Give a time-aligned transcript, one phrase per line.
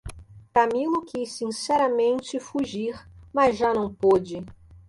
[0.51, 4.43] Camilo quis sinceramente fugir, mas já não pôde.